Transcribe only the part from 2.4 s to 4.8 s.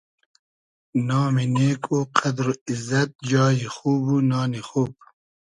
و ایززئد جای خوب و نانی